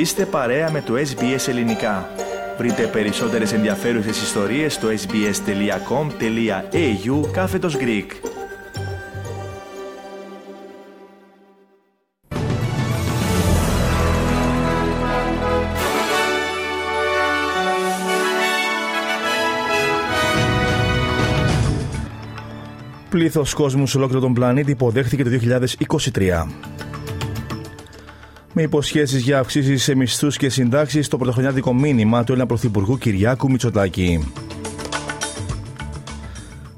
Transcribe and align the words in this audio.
Είστε 0.00 0.26
παρέα 0.26 0.70
με 0.70 0.80
το 0.82 0.94
SBS 0.94 1.48
Ελληνικά. 1.48 2.08
Βρείτε 2.58 2.86
περισσότερες 2.86 3.52
ενδιαφέρουσες 3.52 4.22
ιστορίες 4.22 4.74
στο 4.74 4.88
sbs.com.au 4.88 5.30
κάθετος 7.32 7.76
Greek. 7.76 8.06
Πλήθος 23.10 23.54
κόσμου 23.54 23.86
σε 23.86 23.96
ολόκληρο 23.96 24.20
τον 24.20 24.34
πλανήτη 24.34 24.70
υποδέχθηκε 24.70 25.24
το 25.24 25.30
2023. 26.12 26.89
Με 28.52 28.62
υποσχέσεις 28.62 29.22
για 29.22 29.38
αυξήσεις 29.38 29.82
σε 29.82 29.94
μισθούς 29.94 30.36
και 30.36 30.48
συντάξεις, 30.48 31.08
το 31.08 31.16
πρωτοχρονιάτικο 31.16 31.74
μήνυμα 31.74 32.24
του 32.24 32.32
Έλληνα 32.32 32.46
Πρωθυπουργού 32.46 32.98
Κυριάκου 32.98 33.50
Μητσοτάκη. 33.50 34.32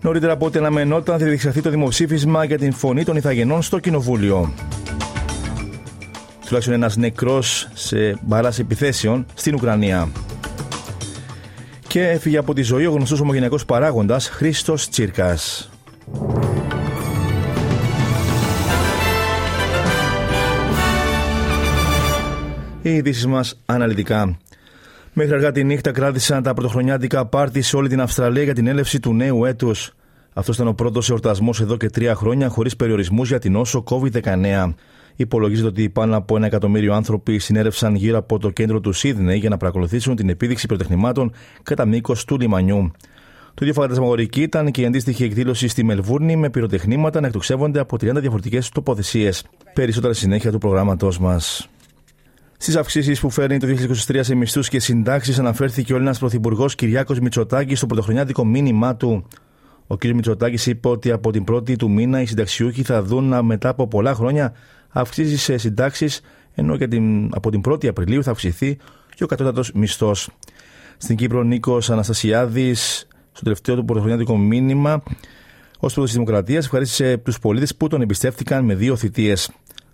Νωρίτερα 0.00 0.32
από 0.32 0.46
ό,τι 0.46 0.58
αναμενόταν, 0.58 1.18
θα 1.18 1.24
διεξαχθεί 1.24 1.60
το 1.60 1.70
δημοψήφισμα 1.70 2.44
για 2.44 2.58
την 2.58 2.72
φωνή 2.72 3.04
των 3.04 3.16
Ιθαγενών 3.16 3.62
στο 3.62 3.78
Κοινοβούλιο. 3.78 4.52
Τουλάχιστον 6.44 6.74
ένας 6.74 6.96
νεκρός 6.96 7.68
σε 7.74 8.18
μπαρά 8.22 8.52
επιθέσεων 8.58 9.26
στην 9.34 9.54
Ουκρανία. 9.54 10.08
Και 11.86 12.08
έφυγε 12.08 12.38
από 12.38 12.54
τη 12.54 12.62
ζωή 12.62 12.86
ο 12.86 12.90
γνωστός 12.90 13.20
ομογενειακός 13.20 13.64
παράγοντας 13.64 14.28
Χρήστος 14.28 14.88
Τσίρκας. 14.88 15.71
Οι 22.82 22.94
ειδήσεις 22.94 23.26
μας 23.26 23.60
αναλυτικά. 23.66 24.38
Μέχρι 25.12 25.34
αργά 25.34 25.52
τη 25.52 25.64
νύχτα 25.64 25.90
κράτησαν 25.90 26.42
τα 26.42 26.54
πρωτοχρονιάτικα 26.54 27.26
πάρτι 27.26 27.62
σε 27.62 27.76
όλη 27.76 27.88
την 27.88 28.00
Αυστραλία 28.00 28.42
για 28.42 28.54
την 28.54 28.66
έλευση 28.66 29.00
του 29.00 29.14
νέου 29.14 29.44
έτους. 29.44 29.92
Αυτός 30.32 30.54
ήταν 30.54 30.68
ο 30.68 30.72
πρώτος 30.72 31.10
εορτασμός 31.10 31.60
εδώ 31.60 31.76
και 31.76 31.90
τρία 31.90 32.14
χρόνια 32.14 32.48
χωρίς 32.48 32.76
περιορισμούς 32.76 33.28
για 33.28 33.38
την 33.38 33.56
όσο 33.56 33.84
COVID-19. 33.90 34.74
Υπολογίζεται 35.16 35.68
ότι 35.68 35.88
πάνω 35.88 36.16
από 36.16 36.36
ένα 36.36 36.46
εκατομμύριο 36.46 36.94
άνθρωποι 36.94 37.38
συνέρευσαν 37.38 37.94
γύρω 37.94 38.18
από 38.18 38.38
το 38.38 38.50
κέντρο 38.50 38.80
του 38.80 38.92
Σίδνεϊ 38.92 39.38
για 39.38 39.48
να 39.48 39.56
παρακολουθήσουν 39.56 40.16
την 40.16 40.28
επίδειξη 40.28 40.66
πυροτεχνημάτων 40.66 41.32
κατά 41.62 41.84
μήκος 41.84 42.24
του 42.24 42.38
λιμανιού. 42.38 42.90
Το 43.54 43.58
ίδιο 43.60 43.72
φαντασμαγορική 43.72 44.42
ήταν 44.42 44.70
και 44.70 44.80
η 44.80 44.84
αντίστοιχη 44.84 45.24
εκδήλωση 45.24 45.68
στη 45.68 45.84
Μελβούρνη 45.84 46.36
με 46.36 46.50
πυροτεχνήματα 46.50 47.20
να 47.20 47.26
εκτοξεύονται 47.26 47.80
από 47.80 47.96
30 47.96 48.00
διαφορετικές 48.00 48.68
τοποθεσίες. 48.68 49.44
Περισσότερα 49.74 50.12
συνέχεια 50.12 50.52
του 50.52 50.58
προγράμματός 50.58 51.18
μας. 51.18 51.68
Στις 52.62 52.76
αυξήσεις 52.76 53.20
που 53.20 53.30
φέρνει 53.30 53.58
το 53.58 53.66
2023 54.06 54.18
σε 54.20 54.34
μισθούς 54.34 54.68
και 54.68 54.80
συντάξεις, 54.80 55.38
αναφέρθηκε 55.38 55.92
ο 55.92 55.96
Έλληνας 55.96 56.18
Πρωθυπουργός 56.18 56.74
Κυριάκος 56.74 57.20
Μητσοτάκης 57.20 57.78
στο 57.78 57.86
πρωτοχρονιάτικο 57.86 58.44
μήνυμά 58.44 58.96
του. 58.96 59.26
Ο 59.86 59.96
κ. 59.96 60.04
Μητσοτάκης 60.04 60.66
είπε 60.66 60.88
ότι 60.88 61.10
από 61.10 61.30
την 61.32 61.44
πρώτη 61.44 61.76
του 61.76 61.90
μήνα 61.90 62.20
οι 62.20 62.26
συνταξιούχοι 62.26 62.82
θα 62.82 63.02
δουν 63.02 63.44
μετά 63.44 63.68
από 63.68 63.88
πολλά 63.88 64.14
χρόνια 64.14 64.52
αυξήσεις 64.88 65.42
σε 65.42 65.56
συντάξεις, 65.56 66.20
ενώ 66.54 66.76
και 66.76 66.88
την, 66.88 67.30
από 67.34 67.50
την 67.50 67.60
1η 67.68 67.86
Απριλίου 67.86 68.22
θα 68.22 68.30
αυξηθεί 68.30 68.78
και 69.14 69.24
ο 69.24 69.26
κατώτατος 69.26 69.72
μισθός. 69.72 70.30
Στην 70.96 71.16
Κύπρο, 71.16 71.42
Νίκος 71.42 71.90
Αναστασιάδης, 71.90 73.06
στο 73.32 73.42
τελευταίο 73.42 73.76
του 73.76 73.84
πρωτοχρονιάτικο 73.84 74.36
μήνυμα, 74.36 75.02
ως 75.78 75.92
πρόεδρος 75.92 76.04
της 76.04 76.12
Δημοκρατίας, 76.12 76.64
ευχαρίστησε 76.64 77.16
τους 77.16 77.38
πολίτες 77.38 77.76
που 77.76 77.88
τον 77.88 78.02
εμπιστεύτηκαν 78.02 78.64
με 78.64 78.74
δύο 78.74 78.96
θητείες. 78.96 79.50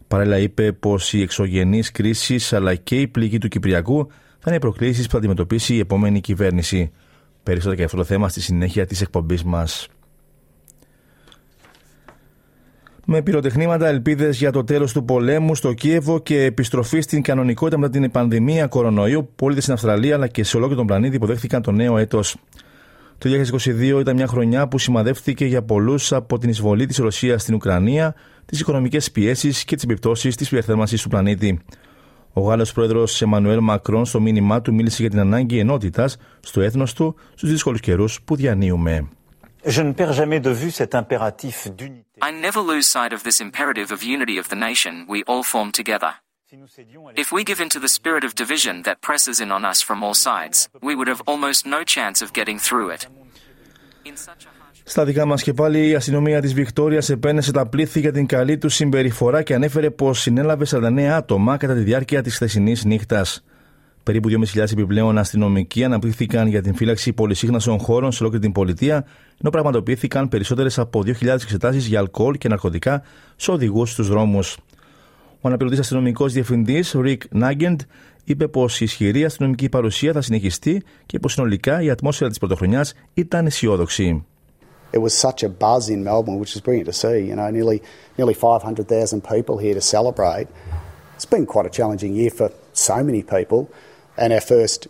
Παράλληλα, 0.08 0.38
είπε 0.38 0.72
πως 0.72 1.12
η 1.12 1.22
εξωγενείς 1.22 1.90
κρίση 1.90 2.56
αλλά 2.56 2.74
και 2.74 3.00
η 3.00 3.08
πληγή 3.08 3.38
του 3.38 3.48
Κυπριακού 3.48 4.06
θα 4.10 4.44
είναι 4.46 4.56
οι 4.56 4.58
προκλήσεις 4.58 5.04
που 5.04 5.12
θα 5.12 5.18
αντιμετωπίσει 5.18 5.74
η 5.74 5.78
επόμενη 5.78 6.20
κυβέρνηση. 6.20 6.90
Περισσότερα 7.42 7.76
για 7.76 7.84
αυτό 7.84 7.96
το 7.96 8.04
θέμα 8.04 8.28
στη 8.28 8.40
συνέχεια 8.40 8.86
της 8.86 9.00
εκπομπής 9.00 9.44
μας. 9.44 9.88
Με 13.10 13.22
πυροτεχνήματα, 13.22 13.88
ελπίδες 13.88 14.38
για 14.38 14.52
το 14.52 14.64
τέλος 14.64 14.92
του 14.92 15.04
πολέμου 15.04 15.54
στο 15.54 15.72
Κίεβο 15.72 16.18
και 16.18 16.42
επιστροφή 16.42 17.00
στην 17.00 17.22
κανονικότητα 17.22 17.78
μετά 17.78 17.98
την 17.98 18.10
πανδημία 18.10 18.66
κορονοϊού, 18.66 19.30
πολίτες 19.36 19.62
στην 19.62 19.74
Αυστραλία 19.74 20.14
αλλά 20.14 20.26
και 20.26 20.44
σε 20.44 20.56
ολόκληρο 20.56 20.78
τον 20.78 20.88
πλανήτη 20.88 21.16
υποδέχθηκαν 21.16 21.62
το 21.62 21.72
νέο 21.72 21.98
έτος. 21.98 22.36
Το 23.18 23.30
2022 23.62 24.00
ήταν 24.00 24.16
μια 24.16 24.26
χρονιά 24.26 24.68
που 24.68 24.78
σημαδεύτηκε 24.78 25.44
για 25.44 25.62
πολλούς 25.62 26.12
από 26.12 26.38
την 26.38 26.48
εισβολή 26.48 26.86
της 26.86 26.96
Ρωσίας 26.96 27.42
στην 27.42 27.54
Ουκρανία, 27.54 28.14
τις 28.44 28.60
οικονομικές 28.60 29.10
πιέσεις 29.10 29.64
και 29.64 29.74
τις 29.74 29.84
επιπτώσεις 29.84 30.36
της 30.36 30.50
υπερθέρμανσης 30.50 31.02
του 31.02 31.08
πλανήτη. 31.08 31.60
Ο 32.32 32.40
Γάλλος 32.40 32.72
πρόεδρος 32.72 33.22
Εμμανουέλ 33.22 33.58
Μακρόν 33.60 34.04
στο 34.04 34.20
μήνυμά 34.20 34.60
του 34.60 34.74
μίλησε 34.74 35.02
για 35.02 35.10
την 35.10 35.20
ανάγκη 35.20 35.58
ενότητας 35.58 36.16
στο 36.40 36.60
έθνος 36.60 36.92
του 36.92 37.16
στους 37.34 37.50
δύσκολους 37.50 37.80
καιρούς 37.80 38.20
που 38.24 38.36
διανύουμε. 38.36 39.08
Je 39.64 39.82
ne 39.82 39.92
perds 39.92 40.14
jamais 40.20 40.40
de 40.40 40.52
vue 40.60 40.70
cet 40.70 40.94
impératif 40.94 41.56
d'unité. 41.76 42.18
I 42.28 42.30
never 42.46 42.60
lose 42.72 42.86
sight 42.94 43.12
of 43.16 43.22
this 43.26 43.38
imperative 43.46 43.88
of 43.96 44.00
unity 44.16 44.36
of 44.42 44.46
the 44.52 44.58
nation 44.68 44.92
we 45.12 45.18
all 45.30 45.42
form 45.52 45.70
together. 45.80 46.12
If 47.24 47.30
we 47.36 47.44
give 47.44 47.60
in 47.60 47.68
to 47.76 47.80
the 47.86 47.92
spirit 47.98 48.24
of 48.24 48.30
division 48.34 48.82
that 48.86 48.96
presses 49.08 49.36
in 49.44 49.50
on 49.56 49.64
us 49.70 49.78
from 49.82 49.98
all 50.02 50.16
sides, 50.28 50.58
we 50.88 50.94
would 50.96 51.08
have 51.14 51.22
almost 51.32 51.60
no 51.76 51.80
chance 51.94 52.18
of 52.24 52.28
getting 52.32 52.58
through 52.58 52.88
it. 52.94 53.02
Στα 54.84 55.04
δικά 55.04 55.26
μας 55.26 55.42
και 55.42 55.52
πάλι, 55.52 55.88
η 55.88 55.94
αστυνομία 55.94 56.40
της 56.40 56.54
Βικτόριας 56.54 57.08
επένεσε 57.08 57.52
τα 57.52 57.66
πλήθη 57.66 58.00
για 58.00 58.12
την 58.12 58.26
καλή 58.26 58.58
του 58.58 58.68
συμπεριφορά 58.68 59.42
και 59.42 59.54
ανέφερε 59.54 59.90
πως 59.90 60.20
συνέλαβε 60.20 60.64
49 60.70 61.00
άτομα 61.00 61.56
κατά 61.56 61.74
τη 61.74 61.80
διάρκεια 61.80 62.22
της 62.22 62.34
χθεσινής 62.34 62.84
νύχτας. 62.84 63.44
Περίπου 64.02 64.28
2.500 64.28 64.72
επιπλέον 64.72 65.18
αστυνομικοί 65.18 65.84
αναπτύχθηκαν 65.84 66.46
για 66.46 66.62
την 66.62 66.74
φύλαξη 66.74 67.12
πολυσύχνασων 67.12 67.78
χώρων 67.78 68.12
σε 68.12 68.22
ολόκληρη 68.22 68.44
την 68.44 68.54
πολιτεία, 68.54 69.06
ενώ 69.40 69.50
πραγματοποιήθηκαν 69.50 70.28
περισσότερες 70.28 70.78
από 70.78 71.02
2.000 71.06 71.26
εξετάσεις 71.26 71.86
για 71.86 71.98
αλκοόλ 71.98 72.38
και 72.38 72.48
ναρκωτικά 72.48 73.02
σε 73.36 73.50
οδηγούς 73.50 73.90
στους 73.90 74.08
δρόμους. 74.08 74.56
Ο 75.40 75.48
αναπληρωτή 75.48 75.80
αστυνομικό 75.80 76.26
διευθυντή, 76.26 76.84
Ρικ 77.00 77.22
Νάγκεντ, 77.30 77.80
είπε 78.24 78.48
πω 78.48 78.62
η 78.62 78.84
ισχυρή 78.84 79.24
αστυνομική 79.24 79.68
παρουσία 79.68 80.12
θα 80.12 80.20
συνεχιστεί 80.20 80.82
και 81.06 81.18
πω 81.18 81.28
συνολικά 81.28 81.82
η 81.82 81.90
ατμόσφαιρα 81.90 82.30
τη 82.30 82.38
πρωτοχρονιά 82.38 82.86
ήταν 83.14 83.46
αισιόδοξη. 83.46 84.24
it 84.92 84.98
was 84.98 85.14
such 85.16 85.42
a 85.42 85.48
buzz 85.48 85.88
in 85.88 86.02
Melbourne, 86.04 86.38
which 86.38 86.54
is 86.54 86.60
brilliant 86.60 86.86
to 86.86 86.92
see. 86.92 87.18
You 87.20 87.36
know, 87.36 87.50
nearly 87.50 87.82
nearly 88.16 88.34
500,000 88.34 89.22
people 89.22 89.58
here 89.58 89.74
to 89.74 89.80
celebrate. 89.80 90.48
It's 91.14 91.24
been 91.24 91.46
quite 91.46 91.66
a 91.66 91.70
challenging 91.70 92.14
year 92.14 92.30
for 92.30 92.52
so 92.72 93.02
many 93.02 93.22
people, 93.22 93.70
and 94.16 94.32
our 94.32 94.40
first 94.40 94.88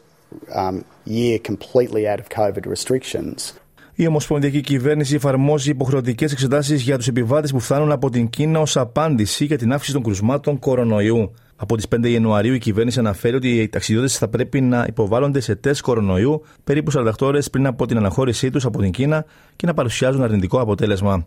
um, 0.52 0.84
year 1.04 1.38
completely 1.38 2.06
out 2.06 2.20
of 2.20 2.28
COVID 2.28 2.66
restrictions. 2.66 3.54
Η 4.00 4.06
Ομοσπονδιακή 4.06 4.60
Κυβέρνηση 4.60 5.14
εφαρμόζει 5.14 5.70
υποχρεωτικές 5.70 6.32
εξετάσεις 6.32 6.82
για 6.82 6.96
τους 6.96 7.08
επιβάτες 7.08 7.52
που 7.52 7.60
φτάνουν 7.60 7.92
από 7.92 8.10
την 8.10 8.30
Κίνα 8.30 8.60
ως 8.60 8.76
απάντηση 8.76 9.44
για 9.44 9.58
την 9.58 9.72
αύξηση 9.72 9.92
των 9.92 10.02
κρουσμάτων 10.02 10.58
κορονοϊού. 10.58 11.34
Από 11.56 11.76
τις 11.76 11.86
5 11.88 12.10
Ιανουαρίου 12.10 12.54
η 12.54 12.58
κυβέρνηση 12.58 12.98
αναφέρει 12.98 13.36
ότι 13.36 13.48
οι 13.48 13.68
ταξιδιώτες 13.68 14.18
θα 14.18 14.28
πρέπει 14.28 14.60
να 14.60 14.84
υποβάλλονται 14.88 15.40
σε 15.40 15.54
τεστ 15.54 15.82
κορονοϊού 15.82 16.42
περίπου 16.64 16.92
48 16.94 17.10
ώρες 17.20 17.50
πριν 17.50 17.66
από 17.66 17.86
την 17.86 17.96
αναχώρησή 17.96 18.50
τους 18.50 18.64
από 18.64 18.78
την 18.80 18.90
Κίνα 18.90 19.24
και 19.56 19.66
να 19.66 19.74
παρουσιάζουν 19.74 20.22
αρνητικό 20.22 20.60
αποτέλεσμα. 20.60 21.26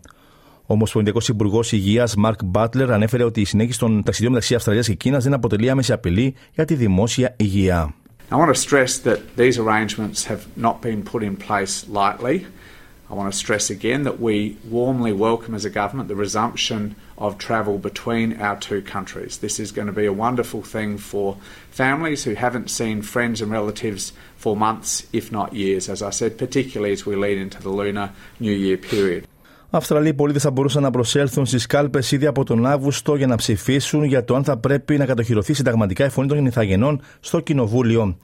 Ο 0.62 0.72
Ομοσπονδιακός 0.74 1.28
Υπουργός 1.28 1.72
Υγείας 1.72 2.14
Μαρκ 2.16 2.44
Μπάτλερ 2.44 2.92
ανέφερε 2.92 3.24
ότι 3.24 3.40
η 3.40 3.44
συνέχιση 3.44 3.78
των 3.78 4.02
ταξιδιών 4.02 4.32
μεταξύ 4.32 4.54
Αυστραλίας 4.54 4.86
και 4.86 4.94
Κίνας 4.94 5.24
δεν 5.24 5.32
αποτελεί 5.32 5.70
άμεση 5.70 5.92
απειλή 5.92 6.34
για 6.54 6.64
τη 6.64 6.74
δημόσια 6.74 7.34
υγεία. 7.38 7.94
I 8.32 8.36
want 8.36 8.48
to 8.48 8.58
stress 8.58 8.96
that 9.00 9.36
these 9.36 9.58
arrangements 9.58 10.24
have 10.24 10.56
not 10.56 10.80
been 10.80 11.04
put 11.04 11.22
in 11.22 11.36
place 11.36 11.86
lightly. 11.86 12.46
I 13.10 13.14
want 13.14 13.30
to 13.30 13.38
stress 13.38 13.68
again 13.68 14.04
that 14.04 14.20
we 14.20 14.56
warmly 14.64 15.12
welcome 15.12 15.54
as 15.54 15.66
a 15.66 15.70
government 15.70 16.08
the 16.08 16.16
resumption 16.16 16.96
of 17.18 17.36
travel 17.36 17.76
between 17.76 18.40
our 18.40 18.58
two 18.58 18.80
countries. 18.80 19.36
This 19.36 19.60
is 19.60 19.70
going 19.70 19.88
to 19.88 19.92
be 19.92 20.06
a 20.06 20.14
wonderful 20.14 20.62
thing 20.62 20.96
for 20.96 21.36
families 21.70 22.24
who 22.24 22.32
haven't 22.32 22.70
seen 22.70 23.02
friends 23.02 23.42
and 23.42 23.52
relatives 23.52 24.14
for 24.38 24.56
months, 24.56 25.06
if 25.12 25.30
not 25.30 25.52
years, 25.52 25.90
as 25.90 26.00
I 26.00 26.08
said, 26.08 26.38
particularly 26.38 26.94
as 26.94 27.04
we 27.04 27.16
lead 27.16 27.36
into 27.36 27.60
the 27.60 27.68
Lunar 27.68 28.12
New 28.40 28.54
Year 28.54 28.78
period. 28.78 29.28
Αυστραλοί 29.74 30.14
πολίτες 30.14 30.42
θα 30.42 30.50
μπορούσαν 30.50 30.82
να 30.82 30.90
προσέλθουν 30.90 31.46
στις 31.46 31.66
κάλπες 31.66 32.12
ήδη 32.12 32.26
από 32.26 32.44
τον 32.44 32.66
Αύγουστο 32.66 33.14
για 33.14 33.26
να 33.26 33.36
ψηφίσουν 33.36 34.04
για 34.04 34.24
το 34.24 34.34
αν 34.34 34.44
θα 34.44 34.56
πρέπει 34.56 34.96
να 34.96 35.04
κατοχυρωθεί 35.06 35.52
συνταγματικά 35.52 36.04
η 36.04 36.08
φωνή 36.08 36.28
των 36.28 36.46
Ιθαγενών 36.46 37.00
στο 37.20 37.40
Κοινοβούλιο. 37.40 38.16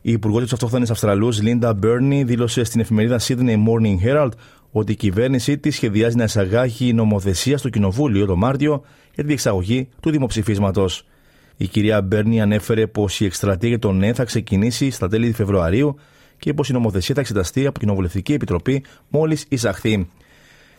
Η 0.00 0.12
Υπουργός 0.12 0.42
της 0.42 0.52
Αυτόχθονη 0.52 0.86
Αυστραλούς, 0.90 1.42
Λίντα 1.42 1.74
Μπέρνι, 1.74 2.24
δήλωσε 2.24 2.64
στην 2.64 2.80
εφημερίδα 2.80 3.20
Sydney 3.20 3.54
Morning 3.54 4.06
Herald 4.06 4.30
ότι 4.70 4.92
η 4.92 4.94
κυβέρνησή 4.96 5.58
της 5.58 5.74
σχεδιάζει 5.74 6.16
να 6.16 6.24
εισαγάγει 6.24 6.92
νομοθεσία 6.92 7.58
στο 7.58 7.68
Κοινοβούλιο 7.68 8.26
το 8.26 8.36
Μάρτιο 8.36 8.82
για 9.14 9.22
τη 9.22 9.26
διεξαγωγή 9.26 9.88
του 10.00 10.10
δημοψηφίσματος. 10.10 11.06
Η 11.56 11.66
κυρία 11.66 12.02
Μπέρνι 12.02 12.40
ανέφερε 12.40 12.86
πως 12.86 13.20
η 13.20 13.24
εκστρατεία 13.24 13.68
για 13.68 13.78
το 13.78 13.92
ΝΕ 13.92 14.12
θα 14.12 14.24
ξεκινήσει 14.24 14.90
στα 14.90 15.08
τέλη 15.08 15.32
Φεβρουαρίου 15.32 15.96
και 16.38 16.54
πως 16.54 16.68
η 16.68 16.72
νομοθεσία 16.72 17.14
θα 17.14 17.20
εξεταστεί 17.20 17.60
από 17.66 17.72
την 17.72 17.80
Κοινοβουλευτική 17.82 18.32
Επιτροπή 18.32 18.84
μόλις 19.08 19.46
εισαχθεί. 19.48 20.08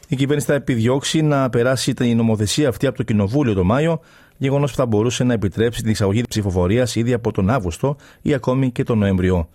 Η 0.08 0.16
κυβέρνηση 0.16 0.48
θα 0.48 0.54
επιδιώξει 0.54 1.22
να 1.22 1.50
περάσει 1.50 1.94
την 1.94 2.18
νομοθεσία 2.18 2.70
αυτή 2.70 2.88
από 2.88 2.98
το 2.98 3.04
Κοινοβούλιο 3.04 3.54
το 3.54 3.64
Μάιο, 3.64 4.00
γεγονός 4.38 4.72
που 4.72 4.78
θα 4.78 4.86
μπορούσε 4.86 5.24
να 5.24 5.34
επιτρέψει 5.34 5.82
την 5.82 5.90
εξαγωγή 5.90 6.24
ψηφοφορίας 6.30 6.96
ήδη 6.96 7.14
από 7.14 7.32
τον 7.32 7.50
Αύγουστο 7.50 7.96
ή 8.22 8.34
ακόμη 8.34 8.72
και 8.72 8.84
τον 8.84 8.98
Νοέμβριο. 8.98 9.50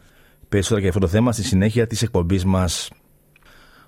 Περισσότερα 0.48 0.80
για 0.80 0.88
αυτό 0.88 1.00
το 1.00 1.08
θέμα 1.08 1.32
στη 1.32 1.44
συνέχεια 1.44 1.86
της 1.86 2.02
εκπομπής 2.02 2.44
μας. 2.44 2.90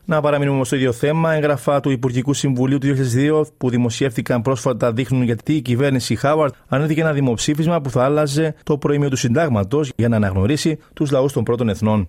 Να 0.04 0.20
παραμείνουμε 0.20 0.54
όμως 0.54 0.66
στο 0.66 0.76
ίδιο 0.76 0.92
θέμα. 0.92 1.32
Έγγραφα 1.32 1.80
του 1.80 1.90
Υπουργικού 1.90 2.32
Συμβουλίου 2.34 2.78
του 2.78 2.86
2002 2.86 3.42
που 3.56 3.70
δημοσιεύτηκαν 3.70 4.42
πρόσφατα 4.42 4.92
δείχνουν 4.92 5.22
γιατί 5.22 5.54
η 5.54 5.60
κυβέρνηση 5.60 6.16
Χάουαρτ 6.16 6.54
ανέδειξε 6.68 7.02
ένα 7.02 7.12
δημοψήφισμα 7.12 7.80
που 7.80 7.90
θα 7.90 8.04
άλλαζε 8.04 8.54
το 8.62 8.78
προήμιο 8.78 9.08
του 9.08 9.16
συντάγματος 9.16 9.92
για 9.96 10.08
να 10.08 10.16
αναγνωρίσει 10.16 10.78
τους 10.94 11.10
λαούς 11.10 11.32
των 11.32 11.44
πρώτων 11.44 11.68
εθνών. 11.68 12.08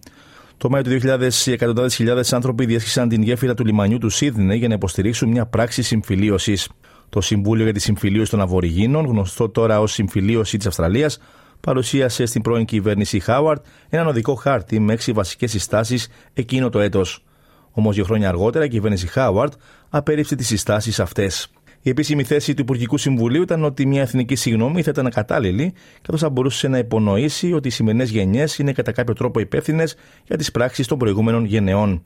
Το 0.57 0.69
Μάιο 0.69 0.83
του 0.83 0.89
2000, 0.89 1.51
εκατοντάδες 1.51 1.95
χιλιάδες 1.95 2.33
άνθρωποι 2.33 2.65
διέσχισαν 2.65 3.09
την 3.09 3.21
γέφυρα 3.21 3.53
του 3.53 3.65
λιμανιού 3.65 3.97
του 3.97 4.09
Σίδνεϊ 4.09 4.57
για 4.57 4.67
να 4.67 4.73
υποστηρίξουν 4.73 5.29
μια 5.29 5.45
πράξη 5.45 5.81
συμφιλίωσης. 5.81 6.69
Το 7.09 7.21
Συμβούλιο 7.21 7.63
για 7.63 7.73
τη 7.73 7.79
Συμφιλίωση 7.79 8.31
των 8.31 8.41
Αβορηγίνων, 8.41 9.05
γνωστό 9.05 9.49
τώρα 9.49 9.79
ως 9.79 9.91
Συμφιλίωση 9.91 10.57
της 10.57 10.67
Αυστραλίας, 10.67 11.19
παρουσίασε 11.61 12.25
στην 12.25 12.41
πρώην 12.41 12.65
κυβέρνηση 12.65 13.19
Χάουαρτ 13.19 13.65
έναν 13.89 14.07
οδικό 14.07 14.35
χάρτη 14.35 14.79
με 14.79 14.93
έξι 14.93 15.11
βασικές 15.11 15.51
συστάσεις 15.51 16.07
εκείνο 16.33 16.69
το 16.69 16.79
έτος. 16.79 17.23
Όμως, 17.71 17.95
δύο 17.95 18.03
χρόνια 18.03 18.29
αργότερα, 18.29 18.65
η 18.65 18.69
κυβέρνηση 18.69 19.07
Χάουαρτ 19.07 19.53
απέρριψε 19.89 20.35
τις 20.35 20.47
συστάσεις 20.47 20.99
αυτές. 20.99 21.49
Η 21.85 21.89
επίσημη 21.89 22.23
θέση 22.23 22.53
του 22.53 22.61
Υπουργικού 22.61 22.97
Συμβουλίου 22.97 23.41
ήταν 23.41 23.63
ότι 23.63 23.85
μια 23.85 24.01
εθνική 24.01 24.35
συγγνώμη 24.35 24.81
θα 24.81 24.89
ήταν 24.89 25.05
ακατάλληλη, 25.05 25.73
καθώς 26.01 26.21
θα 26.21 26.29
μπορούσε 26.29 26.67
να 26.67 26.77
υπονοήσει 26.77 27.53
ότι 27.53 27.67
οι 27.67 27.71
σημερινές 27.71 28.09
γενιές 28.09 28.57
είναι 28.57 28.71
κατά 28.71 28.91
κάποιο 28.91 29.13
τρόπο 29.13 29.39
υπεύθυνες 29.39 29.95
για 30.27 30.37
τις 30.37 30.51
πράξεις 30.51 30.87
των 30.87 30.97
προηγούμενων 30.97 31.45
γενεών. 31.45 32.01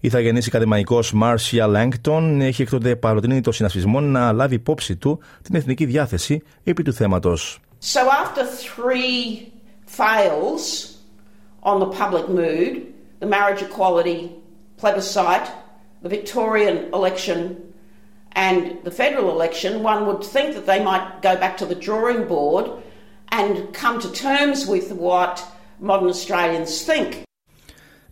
Η 0.00 0.08
θαγενή 0.08 0.40
ακαδημαϊκός 0.46 1.12
Μάρσια 1.12 1.66
Λάγκκτον 1.66 2.40
έχει 2.40 2.62
εκ 2.62 2.70
τότε 2.70 2.96
παροτρύνει 2.96 3.40
το 3.40 3.52
συνασπισμό 3.52 4.00
να 4.00 4.32
λάβει 4.32 4.54
υπόψη 4.54 4.96
του 4.96 5.20
την 5.42 5.54
εθνική 5.54 5.84
διάθεση 5.84 6.42
επί 6.64 6.82
του 6.82 6.92
θέματος. 6.92 7.60
So 7.80 8.00
after 8.00 8.42
three 8.44 9.52
fails 9.98 10.64
on 11.62 11.80
the 11.80 11.90
public 12.02 12.26
mood, 12.28 12.72
the 13.20 13.26
marriage 13.26 13.62
equality 13.68 14.20
plebiscite, 14.80 15.48
the 16.02 16.08
Victorian 16.08 16.76
election 16.92 17.38
and 18.34 18.62
the 18.84 18.90
federal 18.90 19.30
election, 19.36 19.82
one 19.82 20.06
would 20.06 20.22
think 20.34 20.54
that 20.56 20.66
they 20.66 20.80
might 20.90 21.06
go 21.28 21.34
back 21.42 21.56
to 21.56 21.66
the 21.66 21.78
drawing 21.88 22.22
board 22.34 22.66
and 23.38 23.52
come 23.82 23.96
to 24.04 24.10
terms 24.28 24.58
with 24.66 24.88
what 24.92 25.34
modern 25.80 26.08
Australians 26.08 26.82
think. 26.82 27.22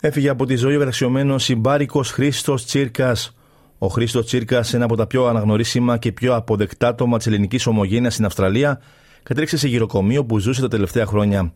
Έφυγε 0.00 0.28
από 0.28 0.46
τη 0.46 0.54
ζωή 0.54 0.76
ο 0.76 0.78
καταξιωμένος 0.78 1.44
συμπάρικος 1.44 2.10
Χρήστος 2.10 2.64
Τσίρκας. 2.64 3.36
Ο 3.78 3.86
Χρήστος 3.86 4.26
Τσίρκας, 4.26 4.74
ένα 4.74 4.84
από 4.84 4.96
τα 4.96 5.06
πιο 5.06 5.26
αναγνωρίσιμα 5.26 5.98
και 5.98 6.12
πιο 6.12 6.34
αποδεκτά 6.34 6.88
άτομα 6.88 7.16
της 7.16 7.26
ελληνικής 7.26 7.66
ομογένειας 7.66 8.12
στην 8.12 8.24
Αυστραλία, 8.24 8.80
κατέληξε 9.22 9.56
σε 9.56 9.68
γυροκομείο 9.68 10.24
που 10.24 10.38
ζούσε 10.38 10.60
τα 10.60 10.68
τελευταία 10.68 11.06
χρόνια. 11.06 11.52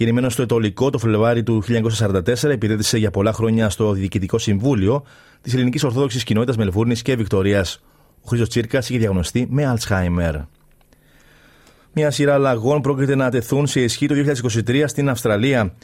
Γεννημένο 0.00 0.28
στο 0.28 0.42
Ετωλικό 0.42 0.90
το 0.90 0.98
Φλεβάρι 0.98 1.42
του 1.42 1.62
1944, 1.68 2.52
υπηρέτησε 2.52 2.98
για 2.98 3.10
πολλά 3.10 3.32
χρόνια 3.32 3.70
στο 3.70 3.92
Διοικητικό 3.92 4.38
Συμβούλιο 4.38 5.04
της 5.40 5.54
Ελληνικής 5.54 5.84
Ορθόδοξης 5.84 6.24
Κοινότητας 6.24 6.56
Μελβούρνης 6.56 7.02
και 7.02 7.16
Βικτωρίας. 7.16 7.80
Ο 8.22 8.28
Χρήστος 8.28 8.48
Τσίρκας 8.48 8.88
είχε 8.88 8.98
διαγνωστεί 8.98 9.46
με 9.50 9.66
Αλτσχάιμερ. 9.66 10.34
Μια 11.92 12.10
σειρά 12.10 12.34
αλλαγών 12.34 12.80
πρόκειται 12.80 13.14
να 13.14 13.30
τεθούν 13.30 13.66
σε 13.66 13.80
ισχύ 13.80 14.06
το 14.06 14.14
2023 14.14 14.84
στην 14.86 15.08
Αυστραλία. 15.08 15.74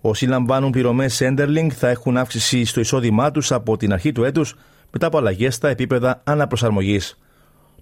Όσοι 0.00 0.26
λαμβάνουν 0.26 0.70
πληρωμές 0.70 1.22
Centerlink 1.22 1.68
θα 1.70 1.88
έχουν 1.88 2.16
αύξηση 2.16 2.64
στο 2.64 2.80
εισόδημά 2.80 3.30
τους 3.30 3.52
από 3.52 3.76
την 3.76 3.92
αρχή 3.92 4.12
του 4.12 4.24
έτους 4.24 4.54
μετά 4.90 5.06
από 5.06 5.18
αλλαγές 5.18 5.54
στα 5.54 5.68
επίπεδα 5.68 6.20
αναπροσαρμογής. 6.24 7.18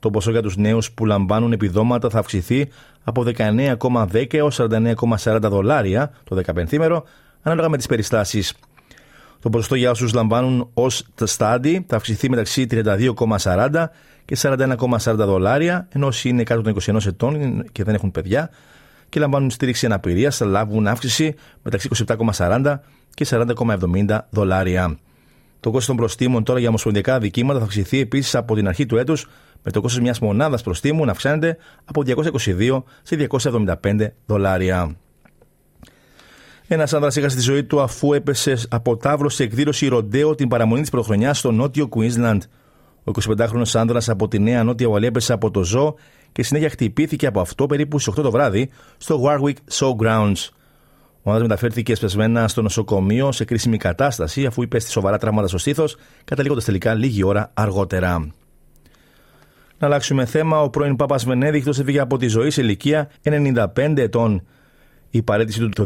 Το 0.04 0.10
ποσό 0.10 0.30
για 0.30 0.42
τους 0.42 0.56
νέους 0.56 0.92
που 0.92 1.06
λαμβάνουν 1.06 1.52
επιδόματα 1.52 2.10
θα 2.10 2.18
αυξηθεί 2.18 2.68
από 3.04 3.24
19,10 3.36 4.34
έως 4.34 4.60
49,40 4.60 5.38
δολάρια 5.40 6.12
το 6.24 6.40
15μέρο, 6.46 7.02
ανάλογα 7.42 7.68
με 7.68 7.76
τις 7.76 7.86
περιστάσεις. 7.86 8.54
Το 9.40 9.50
ποσοστό 9.50 9.74
για 9.74 9.90
όσους 9.90 10.12
λαμβάνουν 10.12 10.70
ως 10.74 11.06
στάντι 11.24 11.84
θα 11.88 11.96
αυξηθεί 11.96 12.30
μεταξύ 12.30 12.66
32,40 12.70 13.90
και 14.24 14.36
41,40 14.38 15.14
δολάρια, 15.14 15.88
ενώ 15.92 16.06
όσοι 16.06 16.28
είναι 16.28 16.42
κάτω 16.42 16.62
των 16.62 16.76
21 16.96 17.06
ετών 17.06 17.64
και 17.72 17.84
δεν 17.84 17.94
έχουν 17.94 18.10
παιδιά 18.10 18.50
και 19.08 19.20
λαμβάνουν 19.20 19.50
στήριξη 19.50 19.86
αναπηρίας 19.86 20.36
θα 20.36 20.44
λάβουν 20.44 20.86
αύξηση 20.86 21.34
μεταξύ 21.62 21.88
27,40 22.06 22.74
και 23.14 23.26
40,70 23.30 24.18
δολάρια. 24.30 24.98
Το 25.64 25.70
κόστος 25.70 25.86
των 25.86 25.96
προστήμων 25.96 26.44
τώρα 26.44 26.58
για 26.58 26.68
ομοσπονδιακά 26.68 27.18
δικήματα 27.18 27.58
θα 27.58 27.64
αυξηθεί 27.64 28.00
επίσης 28.00 28.34
από 28.34 28.54
την 28.54 28.68
αρχή 28.68 28.86
του 28.86 28.96
έτους, 28.96 29.28
με 29.62 29.70
το 29.70 29.80
κόστος 29.80 30.00
μιας 30.00 30.18
μονάδας 30.18 30.62
προστήμου 30.62 31.04
να 31.04 31.10
αυξάνεται 31.10 31.56
από 31.84 32.02
222 32.02 32.82
σε 33.02 33.16
275 33.16 34.14
δολάρια. 34.26 34.96
Ένας 36.66 36.92
άνδρας 36.92 37.16
έχασε 37.16 37.36
τη 37.36 37.42
ζωή 37.42 37.64
του 37.64 37.80
αφού 37.80 38.12
έπεσε 38.12 38.56
από 38.68 38.96
τάβλο 38.96 39.28
σε 39.28 39.42
εκδήλωση 39.42 39.86
ροντέο 39.88 40.34
την 40.34 40.48
παραμονή 40.48 40.80
της 40.80 40.90
πρωτοχρονιάς 40.90 41.38
στο 41.38 41.52
νότιο 41.52 41.88
Queensland. 41.90 42.38
Ο 43.04 43.12
25χρονο 43.26 43.66
άνδρας 43.72 44.08
από 44.08 44.28
τη 44.28 44.38
Νέα 44.38 44.64
Νότια 44.64 44.86
Ουαλία 44.86 45.08
έπεσε 45.08 45.32
από 45.32 45.50
το 45.50 45.64
ζώο 45.64 45.94
και 46.32 46.42
συνέχεια 46.42 46.68
χτυπήθηκε 46.68 47.26
από 47.26 47.40
αυτό 47.40 47.66
περίπου 47.66 47.98
στις 47.98 48.14
8 48.18 48.22
το 48.22 48.30
βράδυ 48.30 48.70
στο 48.96 49.22
Warwick 49.24 49.56
Showgrounds. 49.72 50.48
Ο 51.26 51.30
άνδρα 51.30 51.42
μεταφέρθηκε 51.42 51.94
σπεσμένα 51.94 52.48
στο 52.48 52.62
νοσοκομείο 52.62 53.32
σε 53.32 53.44
κρίσιμη 53.44 53.76
κατάσταση 53.76 54.46
αφού 54.46 54.62
υπέστη 54.62 54.90
σοβαρά 54.90 55.18
τραύματα 55.18 55.48
στο 55.48 55.58
στήθος, 55.58 55.96
καταλήγοντας 56.24 56.64
τελικά 56.64 56.94
λίγη 56.94 57.24
ώρα 57.24 57.50
αργότερα. 57.54 58.18
Να 59.78 59.86
αλλάξουμε 59.86 60.24
θέμα. 60.24 60.60
Ο 60.60 60.70
πρώην 60.70 60.96
Πάπας 60.96 61.24
Βενέδικτος 61.24 61.78
έφυγε 61.78 62.00
από 62.00 62.16
τη 62.16 62.26
ζωή 62.26 62.50
σε 62.50 62.62
ηλικία 62.62 63.10
95 63.22 63.96
ετών. 63.96 64.42
Η 65.10 65.22
παρέτηση 65.22 65.60
του 65.60 65.68
το 65.68 65.84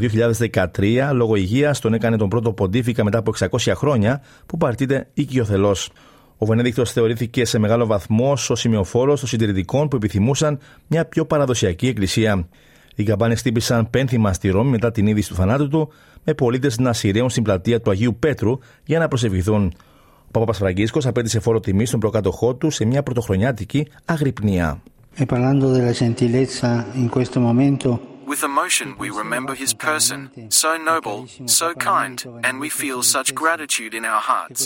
2013 0.76 1.10
λόγω 1.12 1.34
υγείας 1.34 1.80
τον 1.80 1.94
έκανε 1.94 2.16
τον 2.16 2.28
πρώτο 2.28 2.52
ποντίφικα 2.52 3.04
μετά 3.04 3.18
από 3.18 3.32
600 3.38 3.72
χρόνια 3.74 4.22
που 4.46 4.56
παρτείται 4.56 5.08
οικειοθελώς. 5.14 5.90
Ο 6.38 6.46
Βενέδικτος 6.46 6.92
θεωρήθηκε 6.92 7.44
σε 7.44 7.58
μεγάλο 7.58 7.86
βαθμό 7.86 8.32
ως 8.32 8.50
σημειοφόρος 8.54 9.20
των 9.20 9.28
συντηρητικών 9.28 9.88
που 9.88 9.96
επιθυμούσαν 9.96 10.58
μια 10.86 11.04
πιο 11.04 11.24
παραδοσιακή 11.24 11.86
εκκλησία. 11.86 12.48
Οι 12.98 13.02
καμπάνε 13.04 13.34
χτύπησαν 13.34 13.90
πένθυμα 13.90 14.32
στη 14.32 14.48
Ρώμη 14.48 14.70
μετά 14.70 14.90
την 14.90 15.06
είδηση 15.06 15.28
του 15.28 15.34
θανάτου 15.34 15.68
του, 15.68 15.88
με 16.24 16.34
πολίτες 16.34 16.78
να 16.78 16.92
σειραίουν 16.92 17.30
στην 17.30 17.42
πλατεία 17.42 17.80
του 17.80 17.90
Αγίου 17.90 18.16
Πέτρου 18.18 18.58
για 18.84 18.98
να 18.98 19.08
προσευχηθούν. 19.08 19.72
Ο 20.26 20.30
Παπα 20.30 20.52
Φραγκίσκος 20.52 21.06
απέτησε 21.06 21.40
φόρο 21.40 21.60
τιμή 21.60 21.86
στον 21.86 22.00
προκάτοχό 22.00 22.54
του 22.54 22.70
σε 22.70 22.84
μια 22.84 23.02
πρωτοχρονιάτικη 23.02 23.86
αγρυπνία. 24.04 24.82
E 25.18 25.26
parlando 25.26 25.72
della 25.72 25.92
gentilezza 25.92 26.86
in 26.94 27.08
questo 27.08 27.40
momento 27.40 28.00
With 28.27 28.43
emotion, 28.43 28.87
we 28.97 29.09
remember 29.09 29.53
his 29.53 29.73
person, 29.73 30.19
so 30.49 30.77
noble, 30.77 31.27
so 31.45 31.67
kind, 31.73 32.17
and 32.43 32.59
we 32.59 32.69
feel 32.69 33.03
such 33.03 33.35
gratitude 33.35 33.93
in 33.93 34.05
our 34.05 34.23
hearts. 34.31 34.61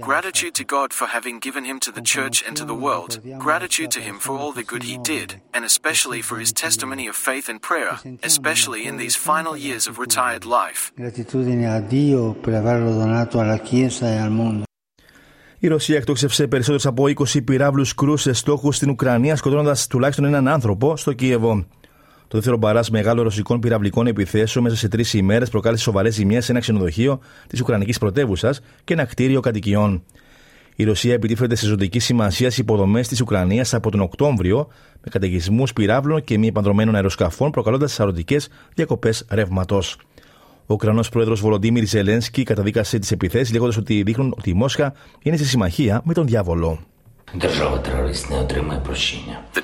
Gratitude 0.00 0.54
to 0.60 0.64
God 0.64 0.92
for 0.92 1.06
having 1.06 1.38
given 1.46 1.64
him 1.64 1.78
to 1.80 1.92
the 1.92 2.06
church 2.14 2.36
and 2.46 2.54
to 2.56 2.64
the 2.64 2.80
world. 2.86 3.12
Gratitude 3.38 3.90
to 3.92 4.00
him 4.00 4.16
for 4.18 4.32
all 4.40 4.52
the 4.52 4.68
good 4.70 4.84
he 4.84 4.98
did, 4.98 5.28
and 5.54 5.64
especially 5.64 6.20
for 6.28 6.36
his 6.38 6.52
testimony 6.52 7.06
of 7.08 7.16
faith 7.16 7.48
and 7.48 7.60
prayer, 7.60 7.94
especially 8.22 8.86
in 8.86 8.96
these 8.96 9.16
final 9.30 9.56
years 9.56 9.84
of 9.88 9.98
retired 9.98 10.44
life. 10.44 10.92
Gratitudine 10.96 11.66
a 11.76 11.80
Dio 11.80 12.34
per 12.34 12.54
averlo 12.54 12.92
donato 12.92 13.40
alla 13.40 13.58
Chiesa 13.58 14.06
e 14.06 14.18
al 14.18 14.30
mondo. 14.30 14.66
Η 15.58 15.68
Ρωσία 15.68 15.96
εκτόξευσε 15.96 16.46
περισσότερου 16.46 16.88
από 16.88 17.04
20 17.04 17.44
πυράβλου 17.44 17.84
κρού 17.96 18.16
σε 18.16 18.32
στόχου 18.32 18.72
στην 18.72 18.90
Ουκρανία, 18.90 19.36
σκοτώνοντα 19.36 19.76
τουλάχιστον 19.88 20.24
έναν 20.24 20.48
άνθρωπο 20.48 20.96
στο 20.96 21.12
Κίεβο. 21.12 21.66
Το 22.33 22.39
δεύτερο 22.39 22.57
μπαρά 22.57 22.83
μεγάλων 22.91 23.23
ρωσικών 23.23 23.59
πυραυλικών 23.59 24.07
επιθέσεων 24.07 24.63
μέσα 24.63 24.75
σε 24.75 24.87
τρεις 24.87 25.13
ημέρες 25.13 25.49
προκάλεσε 25.49 25.83
σοβαρές 25.83 26.13
ζημιές 26.13 26.45
σε 26.45 26.51
ένα 26.51 26.59
ξενοδοχείο 26.61 27.19
της 27.47 27.61
Ουκρανικής 27.61 27.97
πρωτεύουσας 27.97 28.61
και 28.83 28.93
ένα 28.93 29.05
κτίριο 29.05 29.39
κατοικιών. 29.39 30.03
Η 30.75 30.83
Ρωσία 30.83 31.13
επιτίθεται 31.13 31.55
σε 31.55 31.65
ζωτική 31.65 31.99
σημασία 31.99 32.47
στις 32.47 32.57
υποδομές 32.61 33.07
της 33.07 33.21
Ουκρανίας 33.21 33.73
από 33.73 33.91
τον 33.91 34.01
Οκτώβριο 34.01 34.67
με 35.03 35.09
καταιγισμούς 35.09 35.73
πυράβλων 35.73 36.23
και 36.23 36.37
μη 36.37 36.47
επανδρομένων 36.47 36.95
αεροσκαφών 36.95 37.51
προκαλώντας 37.51 37.93
σαρωτικές 37.93 38.47
διακοπές 38.75 39.25
ρεύματος. 39.29 39.97
Ο 40.65 40.73
Ουκρανός 40.73 41.09
πρόεδρος 41.09 41.39
Βολοντίμιρ 41.41 41.87
Ζελένσκι 41.87 42.43
καταδίκασε 42.43 42.99
τις 42.99 43.11
επιθέσεις 43.11 43.51
λέγοντας 43.51 43.77
ότι 43.77 44.03
δείχνουν 44.03 44.33
ότι 44.37 44.49
η 44.49 44.53
Μόσχα 44.53 44.93
είναι 45.21 45.37
σε 45.37 45.45
συμμαχία 45.45 46.01
με 46.03 46.13
τον 46.13 46.25
διάβολο. 46.25 46.79
The 47.33 47.49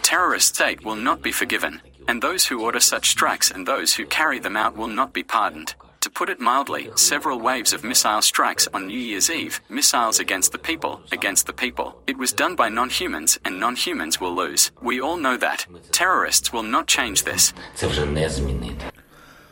terrorist 0.02 0.56
state 0.56 0.84
will 0.84 0.96
not 0.96 1.22
be 1.22 1.32
forgiven, 1.32 1.82
and 2.08 2.20
those 2.20 2.48
who 2.48 2.64
order 2.66 2.80
such 2.80 3.10
strikes 3.10 3.52
and 3.52 3.68
those 3.68 3.94
who 3.94 4.06
carry 4.08 4.40
them 4.40 4.58
out 4.58 4.76
will 4.76 4.88
not 4.88 5.14
be 5.14 5.22
pardoned. 5.22 5.76
To 6.02 6.10
put 6.10 6.30
it 6.30 6.40
mildly, 6.40 6.90
several 6.96 7.38
waves 7.40 7.72
of 7.74 7.84
missile 7.84 8.24
strikes 8.24 8.68
on 8.74 8.88
New 8.88 8.98
Year's 9.10 9.30
Eve, 9.30 9.62
missiles 9.70 10.18
against 10.20 10.52
the 10.52 10.58
people, 10.70 10.94
against 11.12 11.46
the 11.46 11.54
people. 11.54 11.88
It 12.08 12.18
was 12.18 12.32
done 12.34 12.56
by 12.56 12.70
non 12.70 12.90
humans, 12.90 13.38
and 13.46 13.60
non 13.60 13.76
humans 13.76 14.20
will 14.22 14.36
lose. 14.44 14.72
We 14.82 14.96
all 15.06 15.18
know 15.18 15.38
that. 15.38 15.60
Terrorists 15.92 16.48
will 16.54 16.68
not 16.76 16.88
change 16.88 17.24
this. 17.24 17.54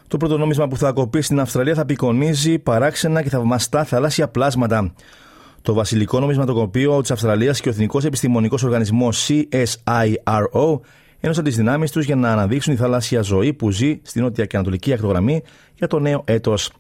Το 0.08 0.18
πρώτο 0.18 0.38
νόμισμα 0.38 0.68
που 0.68 0.78
θα 0.78 0.92
κοπεί 0.92 1.22
στην 1.22 1.40
Αυστραλία 1.40 1.76
θα 1.76 1.82
απεικονίζει 1.82 2.60
παράξενα 2.60 3.22
και 3.22 3.30
θαυμαστά 3.30 3.84
θαλάσσια 3.84 4.28
πλάσματα. 4.28 4.94
Το 5.62 5.74
βασιλικό 5.74 6.20
νομισματοκοπείο 6.20 7.02
της 7.02 7.12
Αυστραλίας 7.12 7.62
και 7.62 7.70
ο 7.70 7.72
Εθνικός 7.72 8.06
Επιστημονικός 8.06 8.64
Οργανισμός 8.64 9.30
CSIRO 9.30 10.80
ένωσαν 11.20 11.44
τις 11.44 11.56
δυνάμεις 11.56 11.92
τους 11.92 12.06
για 12.06 12.16
να 12.16 12.32
αναδείξουν 12.32 12.76
τη 12.76 12.80
θαλάσσια 12.80 13.22
ζωή 13.22 13.54
που 13.54 13.72
ζει 13.72 14.00
στην 14.04 14.24
νότια 14.24 14.46
και 14.46 14.56
ανατολική 14.56 14.94
ακτογραμμή 14.94 15.42
για 15.76 15.88
το 15.88 16.00
νέο 16.00 16.24
έτος. 16.26 16.72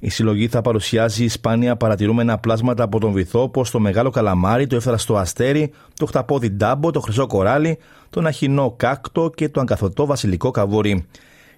Η 0.00 0.10
συλλογή 0.10 0.48
θα 0.48 0.60
παρουσιάζει 0.60 1.28
σπάνια 1.28 1.76
παρατηρούμενα 1.76 2.38
πλάσματα 2.38 2.82
από 2.82 3.00
τον 3.00 3.12
βυθό, 3.12 3.42
όπως 3.42 3.70
το 3.70 3.80
μεγάλο 3.80 4.10
καλαμάρι, 4.10 4.66
το 4.66 4.76
έφθραστο 4.76 5.16
αστέρι, 5.16 5.72
το 5.94 6.06
χταπόδι 6.06 6.50
ντάμπο, 6.50 6.90
το 6.90 7.00
χρυσό 7.00 7.26
κοράλι, 7.26 7.78
τον 8.10 8.26
αχινό 8.26 8.74
κάκτο 8.76 9.30
και 9.34 9.48
το 9.48 9.60
αγκαθωτό 9.60 10.06
βασιλικό 10.06 10.50
καβούρι. 10.50 11.06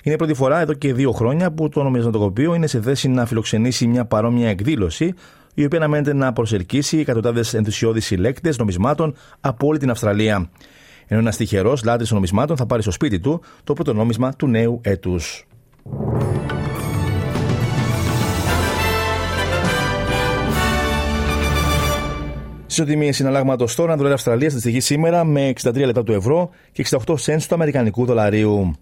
Είναι 0.02 0.16
πρώτη 0.16 0.34
φορά 0.34 0.60
εδώ 0.60 0.72
και 0.72 0.94
δύο 0.94 1.12
χρόνια 1.12 1.52
που 1.52 1.68
το 1.68 1.82
νομισματοκοπείο 1.82 2.54
είναι 2.54 2.66
σε 2.66 2.80
θέση 2.80 3.08
να 3.08 3.26
φιλοξενήσει 3.26 3.86
μια 3.86 4.04
παρόμοια 4.04 4.48
εκδήλωση, 4.48 5.14
η 5.54 5.64
οποία 5.64 5.78
αναμένεται 5.78 6.14
να 6.14 6.32
προσελκύσει 6.32 6.98
εκατοντάδες 6.98 7.54
ενθουσιώδεις 7.54 8.04
συλλέκτες 8.04 8.58
νομισμάτων 8.58 9.14
από 9.40 9.66
όλη 9.66 9.78
την 9.78 9.90
Αυστραλία. 9.90 10.50
Ενώ 11.06 11.20
ένας 11.20 11.36
τυχερός 11.36 11.84
λάτρης 11.84 12.10
νομισμάτων 12.10 12.56
θα 12.56 12.66
πάρει 12.66 12.82
στο 12.82 12.90
σπίτι 12.90 13.20
του 13.20 13.40
το 13.64 13.72
πρώτο 13.72 13.92
νόμισμα 13.92 14.32
του 14.32 14.46
νέου 14.46 14.80
έτους. 14.82 15.46
Ισοτιμίε 22.66 23.12
συναλλάγματος 23.12 23.74
τώρα, 23.74 23.92
δολάρια 23.92 24.14
Αυστραλία 24.14 24.50
στη 24.50 24.58
στιγμή 24.58 24.80
σήμερα 24.80 25.24
με 25.24 25.52
63 25.62 25.74
λεπτά 25.74 26.02
του 26.02 26.12
ευρώ 26.12 26.50
και 26.72 26.84
68 26.90 27.14
cents 27.14 27.42
του 27.48 27.54
Αμερικανικού 27.54 28.04
δολαρίου. 28.04 28.74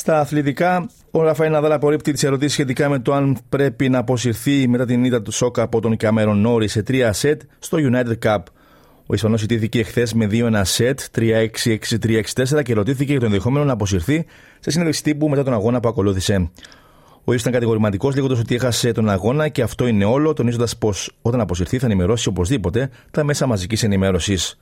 Στα 0.00 0.20
αθλητικά, 0.20 0.90
ο 1.10 1.22
Ραφαήλ 1.22 1.52
Ναδάλ 1.52 1.72
απορρίπτει 1.72 2.12
τις 2.12 2.22
ερωτήσεις 2.22 2.52
σχετικά 2.52 2.88
με 2.88 2.98
το 2.98 3.14
αν 3.14 3.38
πρέπει 3.48 3.88
να 3.88 3.98
αποσυρθεί 3.98 4.68
μετά 4.68 4.84
την 4.84 5.04
ήττα 5.04 5.22
του 5.22 5.30
σοκ 5.30 5.58
από 5.58 5.80
τον 5.80 5.96
Κάμερον 5.96 6.40
Νόρις 6.40 6.72
σε 6.72 6.82
3 6.88 7.08
σετ 7.12 7.42
στο 7.58 7.78
United 7.80 8.18
Cup. 8.24 8.38
Ο 9.06 9.14
Ισπανός 9.14 9.42
ιτήθηκε 9.42 9.78
εχθές 9.78 10.14
με 10.14 10.28
2-1 10.30 10.60
σετ, 10.64 11.00
3-6-6-3-6-4 11.14 12.62
και 12.62 12.74
ρωτήθηκε 12.74 13.10
για 13.10 13.20
το 13.20 13.26
ενδεχόμενο 13.26 13.64
να 13.64 13.72
αποσυρθεί 13.72 14.26
σε 14.60 14.70
συνέντευξη 14.70 15.02
τύπου 15.02 15.28
μετά 15.28 15.42
τον 15.42 15.52
αγώνα 15.52 15.80
που 15.80 15.88
ακολούθησε. 15.88 16.34
Ο 17.24 17.32
ίδιο 17.32 17.34
ήταν 17.40 17.52
κατηγορηματικός, 17.52 18.14
λέγοντας 18.14 18.38
ότι 18.38 18.54
έχασε 18.54 18.92
τον 18.92 19.10
αγώνα 19.10 19.48
και 19.48 19.62
αυτό 19.62 19.86
είναι 19.86 20.04
όλο, 20.04 20.32
τονίζοντας 20.32 20.76
πως 20.76 21.12
όταν 21.22 21.40
αποσυρθεί 21.40 21.78
θα 21.78 21.86
ενημερώσει 21.86 22.28
οπωσδήποτε 22.28 22.90
τα 23.10 23.24
μέσα 23.24 23.46
μαζικής 23.46 23.82
ενημέρωσης. 23.82 24.58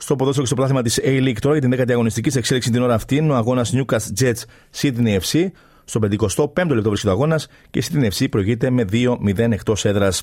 Στο 0.00 0.16
ποδόσφαιρο 0.16 0.42
και 0.42 0.46
στο 0.46 0.56
πλάθημα 0.56 0.82
της 0.82 1.00
A-League 1.04 1.36
τώρα 1.40 1.58
για 1.58 1.68
την 1.68 1.80
10η 1.80 1.90
αγωνιστική 1.92 2.30
σε 2.30 2.38
εξέλιξη 2.38 2.70
την 2.70 2.82
ώρα 2.82 2.94
αυτή 2.94 3.16
είναι 3.16 3.32
ο 3.32 3.36
αγώνας 3.36 3.72
Newcastle 3.74 4.20
Jets 4.20 4.42
Sydney 4.80 5.18
FC. 5.20 5.46
Στο 5.84 6.00
55ο 6.00 6.68
λεπτό 6.68 6.88
βρίσκεται 6.88 7.08
ο 7.08 7.10
αγώνας 7.10 7.48
και 7.70 7.78
η 7.78 7.82
Sydney 7.90 8.08
FC 8.12 8.26
προηγείται 8.30 8.70
με 8.70 8.84
2-0 8.92 9.38
εκτός 9.38 9.84
έδρας. 9.84 10.22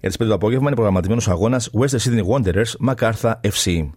Για 0.00 0.08
τις 0.08 0.16
5 0.16 0.28
το 0.28 0.34
απόγευμα 0.34 0.66
είναι 0.66 0.74
προγραμματισμένος 0.74 1.28
αγώνας 1.28 1.70
Western 1.80 1.98
Sydney 1.98 2.24
Wanderers 2.26 2.90
MacArthur 2.90 3.32
FC. 3.42 3.88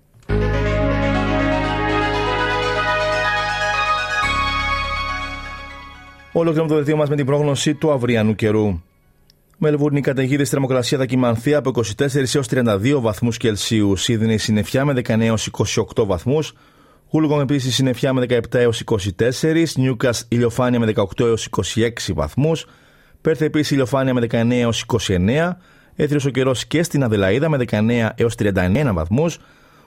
Ολοκληρώνουμε 6.31 6.67
το 6.69 6.75
δελτίο 6.75 6.95
μας 6.97 7.09
με 7.09 7.15
την 7.15 7.25
πρόγνωση 7.25 7.73
του 7.73 7.91
αυριανού 7.91 8.35
καιρού. 8.35 8.79
Μελβούρνη 9.57 10.01
καταιγίδε 10.01 10.45
θερμοκρασία 10.45 10.97
θα 10.97 11.05
κοιμανθεί 11.05 11.53
από 11.53 11.71
24 11.97 12.15
έως 12.33 12.47
32 12.49 12.97
βαθμούς 13.01 13.37
Κελσίου. 13.37 13.95
Σίδνη 13.95 14.37
συννεφιά 14.37 14.85
με 14.85 14.93
19 15.07 15.19
έως 15.19 15.49
28 15.95 16.05
βαθμούς. 16.05 16.53
Γούλγον 17.11 17.41
επίσης 17.41 17.75
συννεφιά 17.75 18.13
με 18.13 18.25
17 18.29 18.39
έως 18.51 18.83
24. 18.85 19.75
Νιούκας 19.75 20.25
ηλιοφάνεια 20.29 20.79
με 20.79 20.85
18 20.85 21.25
έως 21.25 21.49
26 21.75 22.13
βαθμούς. 22.13 22.65
Πέρθ 23.21 23.41
επίσης 23.41 23.71
ηλιοφάνεια 23.71 24.13
με 24.13 24.21
19 24.21 24.51
έως 24.51 24.85
29. 25.07 25.57
Έθριος 25.95 26.25
ο 26.25 26.29
καιρός 26.29 26.65
και 26.65 26.83
στην 26.83 27.03
Αδελαίδα 27.03 27.49
με 27.49 27.57
19 27.57 28.09
έως 28.15 28.35
31 28.35 28.93
βαθμούς. 28.93 29.39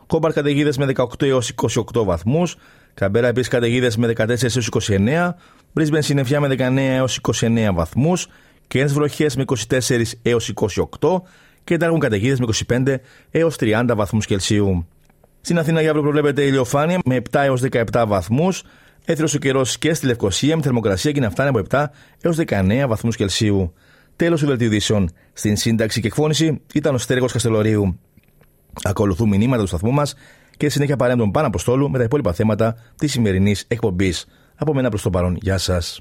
Κόμπαρ 0.06 0.32
καταιγίδες 0.32 0.78
με 0.78 0.86
18 0.86 1.26
έως 1.26 1.52
28 1.94 2.04
βαθμούς. 2.04 2.56
Καμπέρα 2.94 3.26
επίσης 3.28 3.48
καταιγίδες 3.48 3.96
με 3.96 4.06
14 4.06 4.56
έως 4.56 4.66
29. 4.66 5.34
Μπρίσμπεν 5.72 6.02
συννεφιά 6.02 6.40
με 6.40 6.48
19 6.48 6.76
έως 6.76 7.20
29 7.40 7.72
βαθμούς 7.74 8.28
και 8.68 8.84
βροχές 8.84 9.36
με 9.36 9.44
24 9.68 10.02
έως 10.22 10.52
28 11.00 11.22
και 11.64 11.74
εντάργουν 11.74 12.00
καταιγίδες 12.00 12.40
με 12.40 12.46
25 12.68 12.94
έως 13.30 13.56
30 13.60 13.84
βαθμούς 13.94 14.26
Κελσίου. 14.26 14.86
Στην 15.40 15.58
Αθήνα 15.58 15.80
για 15.80 15.88
αύριο 15.88 16.04
προβλέπεται 16.04 16.42
ηλιοφάνεια 16.42 16.98
με 17.04 17.22
7 17.30 17.40
έως 17.44 17.62
17 17.70 18.04
βαθμούς, 18.06 18.62
έθριο 19.04 19.28
ο 19.34 19.38
καιρός 19.38 19.78
και 19.78 19.94
στη 19.94 20.06
Λευκοσία 20.06 20.56
με 20.56 20.62
θερμοκρασία 20.62 21.12
και 21.12 21.20
να 21.20 21.30
φτάνει 21.30 21.48
από 21.48 21.62
7 21.70 21.84
έως 22.20 22.36
19 22.46 22.84
βαθμούς 22.88 23.16
Κελσίου. 23.16 23.72
Τέλος 24.16 24.40
του 24.40 24.46
δελτίου 24.46 25.04
Στην 25.32 25.56
σύνταξη 25.56 26.00
και 26.00 26.06
εκφώνηση 26.06 26.60
ήταν 26.74 26.94
ο 26.94 26.98
Στέργο 26.98 27.26
Καστελωρίου. 27.26 27.98
Ακολουθούν 28.82 29.28
μηνύματα 29.28 29.62
του 29.62 29.68
σταθμού 29.68 29.92
μας 29.92 30.14
και 30.56 30.68
συνέχεια 30.68 30.96
παρέμπτουν 30.96 31.30
πάνω 31.30 31.46
αποστόλου 31.46 31.90
με 31.90 31.98
τα 31.98 32.04
υπόλοιπα 32.04 32.32
θέματα 32.32 32.76
της 32.96 33.12
σημερινής 33.12 33.64
εκπομπής. 33.68 34.26
Από 34.54 34.74
μένα 34.74 34.88
προς 34.88 35.02
το 35.02 35.10
παρόν, 35.10 35.38
γεια 35.40 35.58
σας. 35.58 36.00